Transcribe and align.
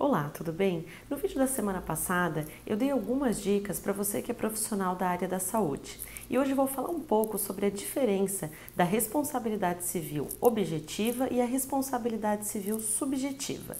Olá, 0.00 0.30
tudo 0.32 0.52
bem? 0.52 0.86
No 1.10 1.16
vídeo 1.16 1.38
da 1.38 1.48
semana 1.48 1.80
passada 1.80 2.46
eu 2.64 2.76
dei 2.76 2.88
algumas 2.88 3.42
dicas 3.42 3.80
para 3.80 3.92
você 3.92 4.22
que 4.22 4.30
é 4.30 4.34
profissional 4.34 4.94
da 4.94 5.08
área 5.08 5.26
da 5.26 5.40
saúde 5.40 5.98
e 6.30 6.38
hoje 6.38 6.54
vou 6.54 6.68
falar 6.68 6.90
um 6.90 7.00
pouco 7.00 7.36
sobre 7.36 7.66
a 7.66 7.70
diferença 7.70 8.48
da 8.76 8.84
responsabilidade 8.84 9.82
civil 9.82 10.28
objetiva 10.40 11.26
e 11.32 11.40
a 11.40 11.44
responsabilidade 11.44 12.46
civil 12.46 12.78
subjetiva. 12.78 13.76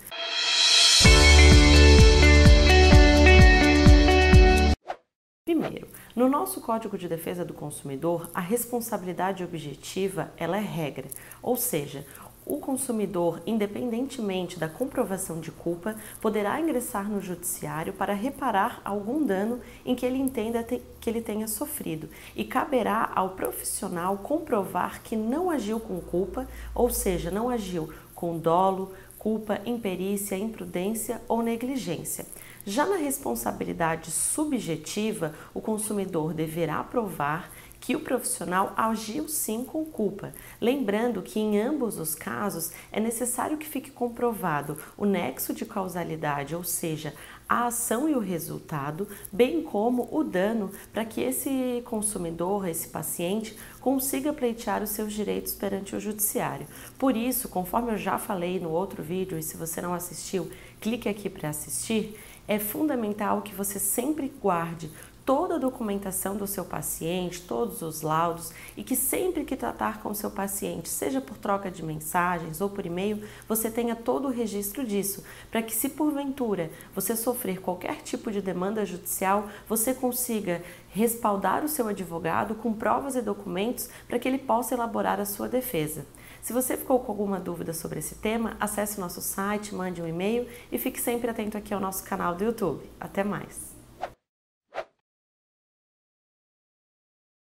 Primeiro, 5.44 5.88
no 6.16 6.28
nosso 6.28 6.60
Código 6.60 6.98
de 6.98 7.08
Defesa 7.08 7.44
do 7.44 7.54
Consumidor, 7.54 8.28
a 8.34 8.40
responsabilidade 8.40 9.44
objetiva 9.44 10.32
ela 10.36 10.56
é 10.56 10.60
regra, 10.60 11.08
ou 11.40 11.56
seja, 11.56 12.04
o 12.48 12.58
consumidor, 12.58 13.42
independentemente 13.46 14.58
da 14.58 14.68
comprovação 14.68 15.38
de 15.38 15.52
culpa, 15.52 15.94
poderá 16.18 16.58
ingressar 16.58 17.08
no 17.08 17.20
judiciário 17.20 17.92
para 17.92 18.14
reparar 18.14 18.80
algum 18.84 19.22
dano 19.24 19.60
em 19.84 19.94
que 19.94 20.06
ele 20.06 20.16
entenda 20.16 20.64
que 20.64 21.10
ele 21.10 21.20
tenha 21.20 21.46
sofrido 21.46 22.08
e 22.34 22.44
caberá 22.44 23.12
ao 23.14 23.30
profissional 23.30 24.16
comprovar 24.16 25.02
que 25.02 25.14
não 25.14 25.50
agiu 25.50 25.78
com 25.78 26.00
culpa, 26.00 26.48
ou 26.74 26.88
seja, 26.88 27.30
não 27.30 27.50
agiu 27.50 27.92
com 28.14 28.38
dolo, 28.38 28.94
culpa, 29.18 29.60
imperícia, 29.66 30.36
imprudência 30.36 31.20
ou 31.28 31.42
negligência. 31.42 32.24
Já 32.64 32.86
na 32.86 32.96
responsabilidade 32.96 34.10
subjetiva, 34.10 35.34
o 35.52 35.60
consumidor 35.60 36.32
deverá 36.32 36.82
provar 36.82 37.50
que 37.88 37.96
o 37.96 38.00
profissional 38.00 38.74
agiu 38.76 39.26
sim 39.28 39.64
com 39.64 39.82
culpa. 39.82 40.34
Lembrando 40.60 41.22
que 41.22 41.40
em 41.40 41.58
ambos 41.58 41.98
os 41.98 42.14
casos 42.14 42.70
é 42.92 43.00
necessário 43.00 43.56
que 43.56 43.66
fique 43.66 43.90
comprovado 43.90 44.76
o 44.94 45.06
nexo 45.06 45.54
de 45.54 45.64
causalidade, 45.64 46.54
ou 46.54 46.62
seja, 46.62 47.14
a 47.48 47.68
ação 47.68 48.06
e 48.06 48.14
o 48.14 48.18
resultado, 48.18 49.08
bem 49.32 49.62
como 49.62 50.06
o 50.12 50.22
dano, 50.22 50.70
para 50.92 51.02
que 51.02 51.22
esse 51.22 51.82
consumidor, 51.86 52.68
esse 52.68 52.88
paciente, 52.88 53.58
consiga 53.80 54.34
pleitear 54.34 54.82
os 54.82 54.90
seus 54.90 55.14
direitos 55.14 55.54
perante 55.54 55.96
o 55.96 56.00
judiciário. 56.00 56.66
Por 56.98 57.16
isso, 57.16 57.48
conforme 57.48 57.92
eu 57.92 57.96
já 57.96 58.18
falei 58.18 58.60
no 58.60 58.68
outro 58.68 59.02
vídeo, 59.02 59.38
e 59.38 59.42
se 59.42 59.56
você 59.56 59.80
não 59.80 59.94
assistiu, 59.94 60.50
clique 60.78 61.08
aqui 61.08 61.30
para 61.30 61.48
assistir, 61.48 62.20
é 62.46 62.58
fundamental 62.58 63.40
que 63.40 63.54
você 63.54 63.78
sempre 63.78 64.30
guarde 64.42 64.90
toda 65.28 65.56
a 65.56 65.58
documentação 65.58 66.38
do 66.38 66.46
seu 66.46 66.64
paciente, 66.64 67.42
todos 67.42 67.82
os 67.82 68.00
laudos 68.00 68.50
e 68.74 68.82
que 68.82 68.96
sempre 68.96 69.44
que 69.44 69.58
tratar 69.58 70.02
com 70.02 70.08
o 70.08 70.14
seu 70.14 70.30
paciente, 70.30 70.88
seja 70.88 71.20
por 71.20 71.36
troca 71.36 71.70
de 71.70 71.84
mensagens 71.84 72.62
ou 72.62 72.70
por 72.70 72.86
e-mail, 72.86 73.22
você 73.46 73.70
tenha 73.70 73.94
todo 73.94 74.28
o 74.28 74.30
registro 74.30 74.82
disso, 74.82 75.22
para 75.50 75.60
que 75.60 75.74
se 75.74 75.90
porventura 75.90 76.70
você 76.94 77.14
sofrer 77.14 77.60
qualquer 77.60 77.96
tipo 77.96 78.32
de 78.32 78.40
demanda 78.40 78.86
judicial, 78.86 79.50
você 79.68 79.92
consiga 79.92 80.62
respaldar 80.92 81.62
o 81.62 81.68
seu 81.68 81.88
advogado 81.88 82.54
com 82.54 82.72
provas 82.72 83.14
e 83.14 83.20
documentos 83.20 83.90
para 84.08 84.18
que 84.18 84.26
ele 84.26 84.38
possa 84.38 84.72
elaborar 84.72 85.20
a 85.20 85.26
sua 85.26 85.46
defesa. 85.46 86.06
Se 86.40 86.54
você 86.54 86.74
ficou 86.74 87.00
com 87.00 87.12
alguma 87.12 87.38
dúvida 87.38 87.74
sobre 87.74 87.98
esse 87.98 88.14
tema, 88.14 88.56
acesse 88.58 88.96
o 88.96 89.02
nosso 89.02 89.20
site, 89.20 89.74
mande 89.74 90.00
um 90.00 90.08
e-mail 90.08 90.48
e 90.72 90.78
fique 90.78 90.98
sempre 90.98 91.28
atento 91.28 91.58
aqui 91.58 91.74
ao 91.74 91.80
nosso 91.80 92.02
canal 92.02 92.34
do 92.34 92.44
YouTube. 92.44 92.82
Até 92.98 93.22
mais! 93.22 93.77